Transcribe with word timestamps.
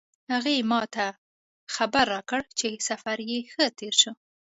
هغې 0.31 0.55
ما 0.71 0.81
ته 0.95 1.05
خبر 1.75 2.05
راکړ 2.13 2.41
چې 2.59 2.67
سفر 2.89 3.17
یې 3.29 3.39
ښه 3.51 3.65
تیر 3.77 3.93
شو 4.01 4.11